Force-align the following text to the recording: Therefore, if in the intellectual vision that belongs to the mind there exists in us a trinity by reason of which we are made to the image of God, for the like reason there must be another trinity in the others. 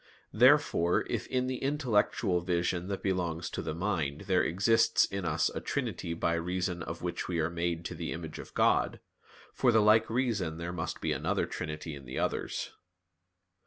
Therefore, 0.33 1.05
if 1.11 1.27
in 1.27 1.45
the 1.45 1.59
intellectual 1.61 2.41
vision 2.41 2.87
that 2.87 3.03
belongs 3.03 3.51
to 3.51 3.61
the 3.61 3.75
mind 3.75 4.21
there 4.21 4.41
exists 4.43 5.05
in 5.05 5.25
us 5.25 5.51
a 5.53 5.61
trinity 5.61 6.15
by 6.15 6.33
reason 6.33 6.81
of 6.81 7.03
which 7.03 7.27
we 7.27 7.39
are 7.39 7.51
made 7.51 7.85
to 7.85 7.93
the 7.93 8.11
image 8.11 8.39
of 8.39 8.55
God, 8.55 8.99
for 9.53 9.71
the 9.71 9.79
like 9.79 10.09
reason 10.09 10.57
there 10.57 10.73
must 10.73 11.01
be 11.01 11.11
another 11.11 11.45
trinity 11.45 11.93
in 11.93 12.05
the 12.05 12.17
others. 12.17 12.71